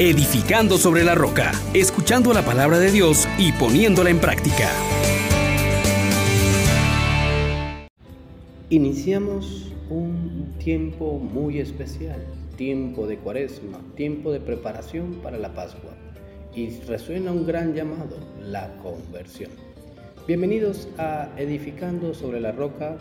edificando 0.00 0.78
sobre 0.78 1.04
la 1.04 1.14
roca, 1.14 1.52
escuchando 1.74 2.32
la 2.32 2.42
palabra 2.42 2.78
de 2.78 2.90
Dios 2.90 3.28
y 3.36 3.52
poniéndola 3.52 4.08
en 4.08 4.18
práctica. 4.18 4.70
Iniciamos 8.70 9.74
un 9.90 10.54
tiempo 10.58 11.18
muy 11.18 11.58
especial, 11.58 12.24
tiempo 12.56 13.06
de 13.06 13.18
cuaresma, 13.18 13.78
tiempo 13.94 14.32
de 14.32 14.40
preparación 14.40 15.16
para 15.22 15.36
la 15.36 15.52
Pascua. 15.52 15.90
Y 16.54 16.70
resuena 16.86 17.30
un 17.30 17.46
gran 17.46 17.74
llamado, 17.74 18.16
la 18.42 18.74
conversión. 18.78 19.50
Bienvenidos 20.26 20.88
a 20.96 21.28
Edificando 21.36 22.14
sobre 22.14 22.40
la 22.40 22.52
Roca. 22.52 22.96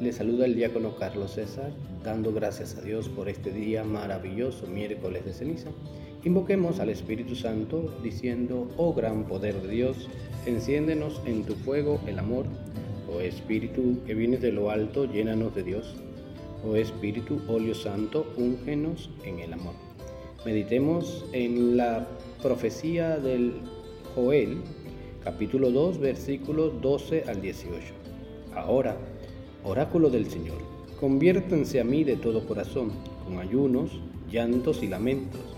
Les 0.00 0.16
saluda 0.16 0.46
el 0.46 0.54
diácono 0.54 0.96
Carlos 0.96 1.32
César, 1.32 1.70
dando 2.02 2.32
gracias 2.32 2.76
a 2.76 2.80
Dios 2.80 3.10
por 3.10 3.28
este 3.28 3.52
día 3.52 3.84
maravilloso, 3.84 4.66
miércoles 4.66 5.26
de 5.26 5.34
ceniza. 5.34 5.68
Invoquemos 6.24 6.80
al 6.80 6.90
Espíritu 6.90 7.34
Santo 7.34 7.94
diciendo, 8.02 8.68
oh 8.76 8.92
gran 8.92 9.24
poder 9.24 9.60
de 9.62 9.68
Dios, 9.68 10.08
enciéndenos 10.46 11.20
en 11.24 11.44
tu 11.44 11.54
fuego 11.54 12.00
el 12.06 12.18
amor 12.18 12.46
Oh 13.12 13.20
Espíritu 13.20 13.98
que 14.06 14.14
vienes 14.14 14.40
de 14.40 14.52
lo 14.52 14.70
alto, 14.70 15.04
llénanos 15.04 15.54
de 15.54 15.64
Dios. 15.64 15.96
Oh 16.64 16.76
Espíritu, 16.76 17.40
óleo 17.48 17.74
santo, 17.74 18.32
úngenos 18.36 19.10
en 19.24 19.40
el 19.40 19.52
amor. 19.52 19.74
Meditemos 20.44 21.24
en 21.32 21.76
la 21.76 22.06
profecía 22.40 23.18
del 23.18 23.54
Joel, 24.14 24.58
capítulo 25.24 25.70
2, 25.70 25.98
versículos 25.98 26.80
12 26.80 27.24
al 27.26 27.40
18. 27.40 27.94
Ahora, 28.54 28.96
oráculo 29.64 30.08
del 30.08 30.26
Señor, 30.26 30.58
conviértanse 31.00 31.80
a 31.80 31.84
mí 31.84 32.04
de 32.04 32.16
todo 32.16 32.46
corazón, 32.46 32.92
con 33.24 33.38
ayunos, 33.38 33.90
llantos 34.30 34.82
y 34.82 34.86
lamentos. 34.86 35.49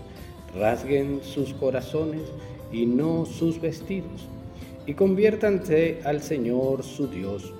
Rasguen 0.55 1.21
sus 1.23 1.53
corazones 1.53 2.21
y 2.71 2.85
no 2.85 3.25
sus 3.25 3.59
vestidos 3.59 4.27
y 4.85 4.93
conviértanse 4.93 5.99
al 6.03 6.21
Señor 6.21 6.83
su 6.83 7.07
Dios, 7.07 7.53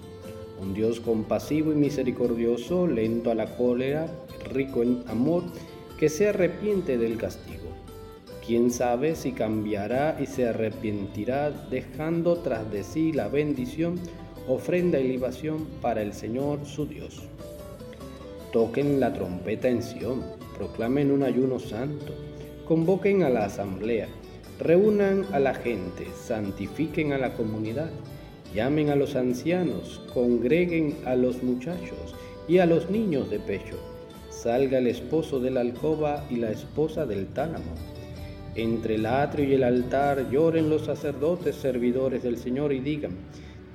un 0.61 0.73
Dios 0.73 0.99
compasivo 0.99 1.71
y 1.71 1.75
misericordioso, 1.75 2.87
lento 2.87 3.31
a 3.31 3.35
la 3.35 3.55
cólera, 3.55 4.07
rico 4.51 4.83
en 4.83 5.03
amor, 5.07 5.43
que 5.97 6.09
se 6.09 6.29
arrepiente 6.29 6.97
del 6.97 7.17
castigo. 7.17 7.63
Quién 8.45 8.71
sabe 8.71 9.15
si 9.15 9.31
cambiará 9.31 10.17
y 10.19 10.25
se 10.25 10.49
arrepentirá 10.49 11.49
dejando 11.49 12.39
tras 12.39 12.69
de 12.69 12.83
sí 12.83 13.13
la 13.13 13.29
bendición, 13.29 13.99
ofrenda 14.49 14.99
y 14.99 15.07
libación 15.07 15.65
para 15.81 16.01
el 16.01 16.13
Señor 16.13 16.65
su 16.65 16.85
Dios. 16.85 17.21
Toquen 18.51 18.99
la 18.99 19.13
trompeta 19.13 19.69
en 19.69 19.81
Sión, 19.81 20.23
proclamen 20.57 21.09
un 21.09 21.23
ayuno 21.23 21.57
santo, 21.57 22.13
convoquen 22.73 23.21
a 23.21 23.29
la 23.29 23.45
asamblea 23.45 24.07
Reúnan 24.59 25.27
a 25.31 25.37
la 25.37 25.53
gente, 25.53 26.07
santifiquen 26.15 27.13
a 27.13 27.19
la 27.19 27.35
comunidad, 27.35 27.91
llamen 28.55 28.89
a 28.89 28.95
los 28.95 29.15
ancianos, 29.15 30.01
congreguen 30.11 30.95
a 31.05 31.15
los 31.15 31.43
muchachos 31.43 32.15
y 32.47 32.57
a 32.57 32.65
los 32.65 32.89
niños 32.89 33.29
de 33.29 33.39
pecho. 33.39 33.77
Salga 34.31 34.79
el 34.79 34.87
esposo 34.87 35.39
de 35.39 35.51
la 35.51 35.61
alcoba 35.61 36.25
y 36.31 36.37
la 36.37 36.49
esposa 36.49 37.05
del 37.05 37.27
tálamo. 37.27 37.75
Entre 38.55 38.95
el 38.95 39.05
atrio 39.05 39.45
y 39.45 39.53
el 39.53 39.63
altar 39.63 40.31
lloren 40.31 40.71
los 40.71 40.85
sacerdotes 40.85 41.55
servidores 41.55 42.23
del 42.23 42.37
Señor 42.37 42.73
y 42.73 42.79
digan, 42.79 43.11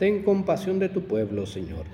Ten 0.01 0.25
compasión 0.25 0.81
de 0.81 0.89
tu 0.89 1.03
pueblo, 1.03 1.47
Señor. 1.47 1.85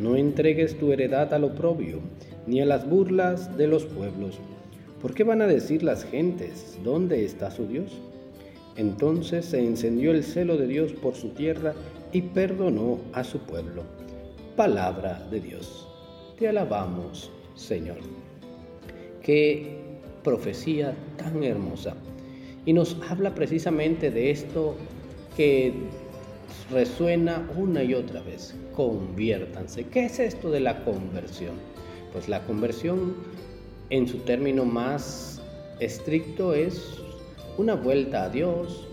No 0.00 0.16
entregues 0.16 0.76
tu 0.80 0.90
heredad 0.90 1.32
al 1.32 1.44
oprobio, 1.44 2.00
ni 2.48 2.60
a 2.60 2.66
las 2.66 2.90
burlas 2.90 3.56
de 3.56 3.68
los 3.68 3.84
pueblos. 3.84 4.40
¿Por 5.00 5.14
qué 5.14 5.24
van 5.24 5.40
a 5.40 5.46
decir 5.46 5.82
las 5.82 6.04
gentes, 6.04 6.78
¿dónde 6.84 7.24
está 7.24 7.50
su 7.50 7.66
Dios? 7.66 7.90
Entonces 8.76 9.46
se 9.46 9.64
encendió 9.64 10.10
el 10.10 10.22
celo 10.22 10.58
de 10.58 10.66
Dios 10.66 10.92
por 10.92 11.14
su 11.14 11.30
tierra 11.30 11.74
y 12.12 12.20
perdonó 12.20 12.98
a 13.14 13.24
su 13.24 13.38
pueblo. 13.38 13.82
Palabra 14.56 15.26
de 15.30 15.40
Dios. 15.40 15.88
Te 16.38 16.48
alabamos, 16.48 17.30
Señor. 17.54 17.96
Qué 19.22 19.78
profecía 20.22 20.94
tan 21.16 21.42
hermosa. 21.44 21.94
Y 22.66 22.74
nos 22.74 22.98
habla 23.08 23.34
precisamente 23.34 24.10
de 24.10 24.30
esto 24.30 24.76
que 25.34 25.72
resuena 26.70 27.50
una 27.56 27.82
y 27.82 27.94
otra 27.94 28.20
vez. 28.20 28.54
Conviértanse. 28.76 29.84
¿Qué 29.84 30.04
es 30.04 30.18
esto 30.18 30.50
de 30.50 30.60
la 30.60 30.84
conversión? 30.84 31.54
Pues 32.12 32.28
la 32.28 32.44
conversión 32.44 33.14
en 33.90 34.06
su 34.06 34.18
término 34.18 34.64
más 34.64 35.42
estricto 35.80 36.54
es 36.54 37.00
una 37.58 37.74
vuelta 37.74 38.22
a 38.24 38.30
Dios, 38.30 38.86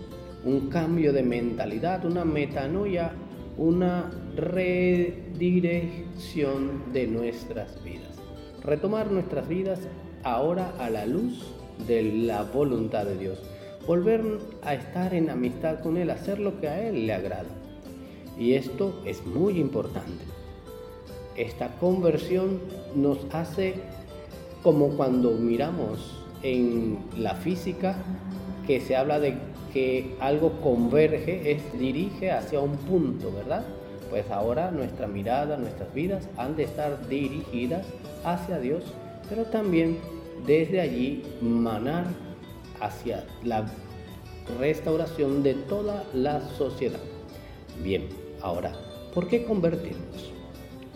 un 0.44 0.68
cambio 0.68 1.12
de 1.12 1.22
mentalidad, 1.22 2.04
una 2.04 2.24
metanoia, 2.24 3.12
una 3.56 4.10
redirección 4.34 6.92
de 6.92 7.06
nuestras 7.06 7.80
vidas. 7.84 8.16
Retomar 8.62 9.12
nuestras 9.12 9.48
vidas 9.48 9.78
ahora 10.24 10.74
a 10.78 10.90
la 10.90 11.06
luz 11.06 11.54
de 11.86 12.02
la 12.02 12.42
voluntad 12.42 13.06
de 13.06 13.16
Dios. 13.16 13.40
Volver 13.86 14.20
a 14.62 14.74
estar 14.74 15.14
en 15.14 15.30
amistad 15.30 15.78
con 15.80 15.96
Él, 15.96 16.10
hacer 16.10 16.40
lo 16.40 16.60
que 16.60 16.68
a 16.68 16.88
Él 16.88 17.06
le 17.06 17.14
agrada. 17.14 17.46
Y 18.36 18.54
esto 18.54 19.00
es 19.06 19.24
muy 19.24 19.58
importante. 19.58 20.24
Esta 21.36 21.68
conversión 21.78 22.60
nos 22.94 23.18
hace 23.32 23.76
como 24.68 24.90
cuando 24.90 25.30
miramos 25.30 25.98
en 26.42 26.98
la 27.16 27.34
física 27.36 27.96
que 28.66 28.82
se 28.82 28.96
habla 28.96 29.18
de 29.18 29.38
que 29.72 30.14
algo 30.20 30.60
converge, 30.60 31.52
es 31.52 31.78
dirige 31.78 32.30
hacia 32.30 32.60
un 32.60 32.76
punto, 32.76 33.32
¿verdad? 33.32 33.64
Pues 34.10 34.30
ahora 34.30 34.70
nuestra 34.70 35.06
mirada, 35.06 35.56
nuestras 35.56 35.94
vidas 35.94 36.28
han 36.36 36.54
de 36.54 36.64
estar 36.64 37.08
dirigidas 37.08 37.86
hacia 38.24 38.58
Dios, 38.58 38.84
pero 39.30 39.44
también 39.44 39.96
desde 40.46 40.82
allí 40.82 41.22
manar 41.40 42.04
hacia 42.78 43.24
la 43.44 43.64
restauración 44.60 45.42
de 45.42 45.54
toda 45.54 46.04
la 46.12 46.46
sociedad. 46.58 47.00
Bien, 47.82 48.06
ahora, 48.42 48.74
¿por 49.14 49.28
qué 49.28 49.44
convertirnos? 49.44 50.30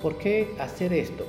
¿Por 0.02 0.18
qué 0.18 0.48
hacer 0.58 0.92
esto? 0.92 1.24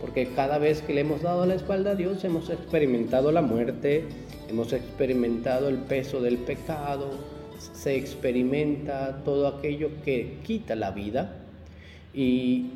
Porque 0.00 0.28
cada 0.28 0.58
vez 0.58 0.82
que 0.82 0.94
le 0.94 1.00
hemos 1.00 1.22
dado 1.22 1.44
la 1.46 1.54
espalda 1.54 1.92
a 1.92 1.94
Dios 1.94 2.24
hemos 2.24 2.50
experimentado 2.50 3.32
la 3.32 3.42
muerte, 3.42 4.04
hemos 4.48 4.72
experimentado 4.72 5.68
el 5.68 5.78
peso 5.78 6.20
del 6.20 6.38
pecado, 6.38 7.10
se 7.58 7.96
experimenta 7.96 9.22
todo 9.24 9.48
aquello 9.48 9.90
que 10.04 10.38
quita 10.44 10.76
la 10.76 10.92
vida 10.92 11.36
y 12.14 12.70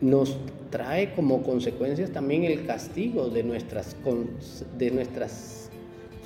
nos 0.00 0.36
trae 0.70 1.12
como 1.14 1.42
consecuencias 1.42 2.10
también 2.10 2.44
el 2.44 2.66
castigo 2.66 3.28
de 3.28 3.42
nuestras, 3.42 3.96
de 4.78 4.90
nuestras 4.90 5.70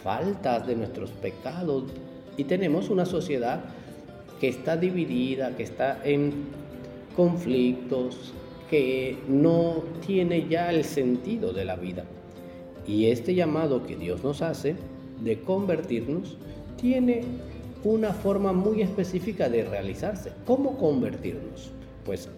faltas, 0.03 0.67
de 0.67 0.77
nuestros 0.77 1.11
pecados. 1.11 1.85
Y 2.37 2.45
tenemos 2.45 2.91
una 2.91 3.07
sociedad 3.07 3.65
que 4.41 4.49
está 4.49 4.77
dividida, 4.77 5.57
que 5.57 5.63
está 5.63 6.01
en 6.05 6.33
conflictos, 7.17 8.33
no 9.29 9.83
tiene 10.07 10.49
ya 10.49 10.71
el 10.71 10.85
sentido 10.85 11.53
de 11.53 11.65
la 11.65 11.77
vida. 11.77 12.05
Y 12.87 13.07
este 13.07 13.35
llamado 13.35 13.87
que 13.87 13.97
Dios 13.97 14.23
nos 14.23 14.43
hace 14.43 14.77
de 15.23 15.41
convertirnos 15.41 16.37
tiene 16.81 17.23
una 17.83 18.13
forma 18.13 18.53
muy 18.53 18.83
específica 18.83 19.49
de 19.49 19.65
realizarse. 19.65 20.33
¿Cómo 20.47 20.79
convertirnos? 20.79 21.71
Pues 22.05 22.29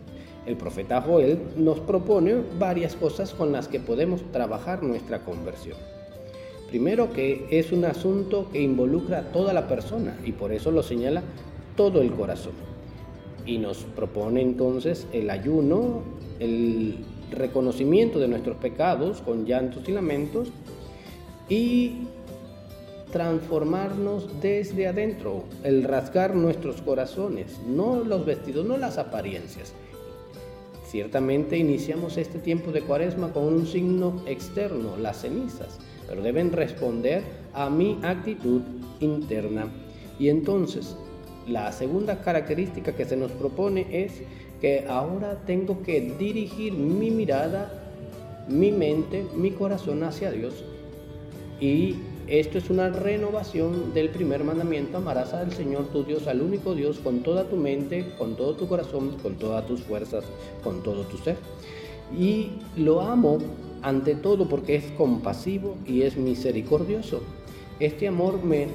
el 0.47 0.57
profeta 0.57 1.01
Joel 1.01 1.39
nos 1.57 1.81
propone 1.81 2.37
varias 2.59 2.95
cosas 2.95 3.33
con 3.33 3.53
las 3.53 3.69
que 3.69 3.81
podemos 3.81 4.23
trabajar 4.33 4.83
nuestra 4.83 5.25
conversión. 5.25 5.77
Primero 6.69 7.13
que 7.13 7.47
es 7.51 7.73
un 7.73 7.85
asunto 7.85 8.49
que 8.53 8.61
involucra 8.61 9.19
a 9.19 9.33
toda 9.33 9.53
la 9.53 9.69
persona 9.69 10.17
y 10.25 10.33
por 10.33 10.53
eso 10.53 10.71
lo 10.71 10.83
señala 10.83 11.23
todo 11.77 12.03
el 12.03 12.13
corazón. 12.13 12.55
Y 13.45 13.59
nos 13.59 13.79
propone 13.79 14.43
entonces 14.43 15.07
el 15.13 15.31
ayuno, 15.31 16.03
el 16.41 16.99
reconocimiento 17.31 18.19
de 18.19 18.29
nuestros 18.29 18.57
pecados 18.57 19.21
con 19.21 19.47
llantos 19.47 19.89
y 19.89 19.93
lamentos 19.93 20.49
y 21.49 21.93
transformarnos 23.13 24.29
desde 24.43 24.89
adentro, 24.89 25.45
el 25.63 25.85
rasgar 25.85 26.35
nuestros 26.35 26.83
corazones, 26.83 27.59
no 27.67 28.03
los 28.05 28.27
vestidos, 28.27 28.67
no 28.67 28.77
las 28.77 28.99
apariencias. 28.99 29.73
Ciertamente 30.87 31.57
iniciamos 31.57 32.17
este 32.17 32.39
tiempo 32.39 32.73
de 32.73 32.83
cuaresma 32.83 33.33
con 33.33 33.45
un 33.45 33.67
signo 33.67 34.23
externo, 34.27 34.97
las 34.97 35.23
cenizas, 35.23 35.79
pero 36.09 36.23
deben 36.23 36.53
responder 36.53 37.23
a 37.55 37.71
mi 37.71 37.99
actitud 38.03 38.63
interna. 39.01 39.67
Y 40.19 40.29
entonces, 40.29 40.97
la 41.47 41.73
segunda 41.73 42.21
característica 42.21 42.93
que 42.93 43.05
se 43.05 43.17
nos 43.17 43.31
propone 43.33 43.87
es 43.91 44.23
que 44.61 44.87
ahora 44.89 45.43
tengo 45.47 45.83
que 45.83 46.01
dirigir 46.19 46.73
mi 46.73 47.11
mirada, 47.11 47.71
mi 48.49 48.73
mente, 48.73 49.25
mi 49.35 49.51
corazón 49.51 50.03
hacia 50.03 50.31
Dios 50.31 50.65
y 51.61 51.97
Esto 52.27 52.59
es 52.59 52.71
una 52.71 52.89
renovación 52.91 53.95
del 53.95 54.09
primer 54.09 54.43
mandamiento. 54.43 54.97
Amarás 54.97 55.33
al 55.33 55.53
Señor 55.53 55.85
tu 55.93 56.03
Dios, 56.03 56.27
al 56.27 56.43
único 56.43 56.75
Dios, 56.75 56.99
con 56.99 57.23
toda 57.23 57.45
tu 57.45 57.55
mente, 57.55 58.15
con 58.19 58.35
todo 58.35 58.57
tu 58.57 58.67
corazón, 58.67 59.17
con 59.23 59.37
todas 59.37 59.65
tus 59.65 59.83
fuerzas, 59.83 60.25
con 60.65 60.83
todo 60.83 61.05
tu 61.05 61.19
ser. 61.19 61.37
Y 62.19 62.49
lo 62.77 63.01
amo 63.01 63.39
ante 63.81 64.17
todo 64.17 64.49
porque 64.49 64.75
es 64.75 64.91
compasivo 64.99 65.77
y 65.87 66.03
es 66.03 66.17
misericordioso. 66.17 67.21
Este 67.79 68.09
amor 68.09 68.43
me 68.43 68.67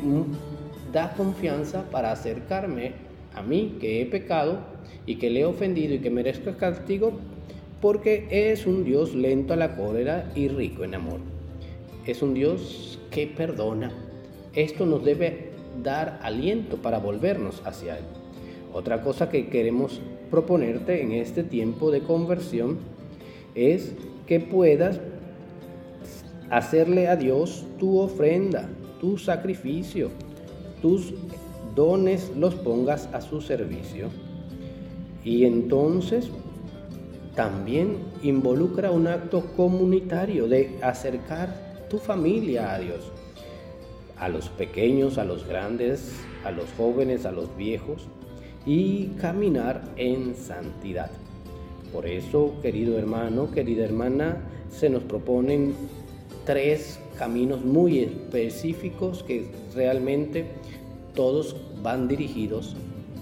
da 0.92 1.14
confianza 1.14 1.84
para 1.92 2.12
acercarme 2.12 2.94
a 3.34 3.42
mí 3.42 3.78
que 3.80 4.02
he 4.02 4.06
pecado 4.06 4.60
y 5.06 5.16
que 5.16 5.30
le 5.30 5.42
he 5.42 5.46
ofendido 5.46 5.96
y 5.96 6.00
que 6.00 6.10
merezco 6.10 6.50
el 6.50 6.58
castigo 6.58 7.14
porque 7.82 8.28
es 8.30 8.68
un 8.68 8.84
Dios 8.84 9.16
lento 9.16 9.54
a 9.54 9.58
la 9.58 9.76
cólera 9.76 10.32
y 10.36 10.48
rico 10.48 10.84
en 10.84 10.96
amor. 10.96 11.20
Es 12.06 12.22
un 12.22 12.34
Dios 12.34 13.00
que 13.10 13.28
perdona. 13.28 13.92
Esto 14.54 14.86
nos 14.86 15.04
debe 15.04 15.52
dar 15.84 16.20
aliento 16.22 16.78
para 16.78 17.00
volvernos 17.00 17.62
hacia 17.66 17.98
Él. 17.98 18.04
Otra 18.74 19.02
cosa 19.02 19.30
que 19.30 19.48
queremos 19.48 20.00
proponerte 20.30 21.02
en 21.02 21.12
este 21.12 21.44
tiempo 21.44 21.92
de 21.92 22.02
conversión 22.02 22.78
es 23.56 23.94
que 24.28 24.40
puedas 24.40 25.00
hacerle 26.50 27.08
a 27.08 27.16
Dios 27.16 27.66
tu 27.80 28.00
ofrenda, 28.00 28.70
tu 29.00 29.18
sacrificio, 29.18 30.10
tus 30.82 31.14
dones 31.76 32.32
los 32.36 32.56
pongas 32.56 33.08
a 33.14 33.22
su 33.22 33.42
servicio. 33.42 34.10
Y 35.24 35.46
entonces 35.46 36.30
también 37.36 37.98
involucra 38.24 38.92
un 38.92 39.08
acto 39.08 39.42
comunitario 39.56 40.48
de 40.48 40.78
acercar 40.82 41.86
tu 41.90 41.98
familia 41.98 42.74
a 42.74 42.80
Dios, 42.80 43.12
a 44.18 44.30
los 44.30 44.50
pequeños, 44.50 45.18
a 45.18 45.26
los 45.26 45.48
grandes, 45.48 46.12
a 46.44 46.52
los 46.52 46.72
jóvenes, 46.74 47.26
a 47.26 47.32
los 47.32 47.56
viejos, 47.56 48.08
y 48.66 49.08
caminar 49.20 49.82
en 49.96 50.36
santidad. 50.36 51.12
Por 51.94 52.06
eso, 52.06 52.54
querido 52.62 52.98
hermano, 52.98 53.52
querida 53.52 53.84
hermana, 53.84 54.38
se 54.70 54.90
nos 54.90 55.04
proponen 55.04 55.76
tres 56.46 57.00
caminos 57.18 57.64
muy 57.64 58.00
específicos 58.00 59.24
que 59.24 59.48
realmente 59.76 60.46
todos 61.14 61.56
van 61.82 62.08
dirigidos 62.08 62.76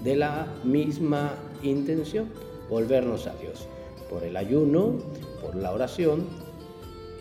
de 0.04 0.16
la 0.16 0.46
misma 0.64 1.34
intención, 1.62 2.28
volvernos 2.68 3.26
a 3.26 3.34
Dios, 3.36 3.66
por 4.08 4.24
el 4.24 4.36
ayuno, 4.36 4.94
por 5.42 5.56
la 5.56 5.72
oración 5.72 6.26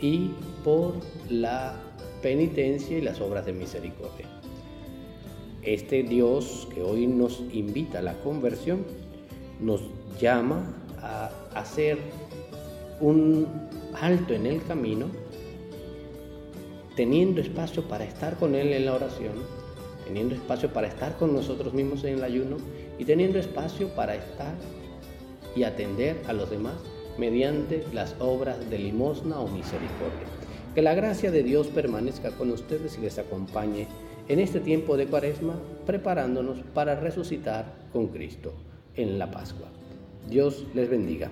y 0.01 0.31
por 0.63 0.93
la 1.29 1.75
penitencia 2.21 2.97
y 2.97 3.01
las 3.01 3.19
obras 3.19 3.45
de 3.45 3.53
misericordia. 3.53 4.27
Este 5.63 6.03
Dios 6.03 6.67
que 6.73 6.81
hoy 6.81 7.05
nos 7.05 7.41
invita 7.51 7.99
a 7.99 8.01
la 8.01 8.13
conversión 8.21 8.85
nos 9.59 9.81
llama 10.19 10.73
a 11.01 11.31
hacer 11.53 11.97
un 12.99 13.47
alto 13.99 14.33
en 14.33 14.45
el 14.45 14.63
camino, 14.63 15.07
teniendo 16.99 17.39
espacio 17.39 17.83
para 17.83 18.03
estar 18.03 18.35
con 18.35 18.55
Él 18.55 18.73
en 18.73 18.83
la 18.83 18.93
oración, 18.93 19.31
teniendo 20.05 20.35
espacio 20.35 20.73
para 20.73 20.89
estar 20.89 21.15
con 21.15 21.33
nosotros 21.33 21.73
mismos 21.73 22.03
en 22.03 22.15
el 22.15 22.23
ayuno 22.25 22.57
y 22.97 23.05
teniendo 23.05 23.39
espacio 23.39 23.87
para 23.95 24.15
estar 24.15 24.53
y 25.55 25.63
atender 25.63 26.17
a 26.27 26.33
los 26.33 26.49
demás 26.49 26.75
mediante 27.17 27.85
las 27.93 28.17
obras 28.19 28.69
de 28.69 28.79
limosna 28.79 29.39
o 29.39 29.47
misericordia. 29.47 30.27
Que 30.75 30.81
la 30.81 30.93
gracia 30.93 31.31
de 31.31 31.41
Dios 31.41 31.67
permanezca 31.67 32.31
con 32.31 32.51
ustedes 32.51 32.97
y 32.97 33.01
les 33.01 33.17
acompañe 33.17 33.87
en 34.27 34.41
este 34.41 34.59
tiempo 34.59 34.97
de 34.97 35.07
cuaresma, 35.07 35.55
preparándonos 35.85 36.57
para 36.73 36.99
resucitar 36.99 37.75
con 37.93 38.07
Cristo 38.07 38.51
en 38.97 39.17
la 39.17 39.31
Pascua. 39.31 39.69
Dios 40.29 40.65
les 40.73 40.89
bendiga. 40.89 41.31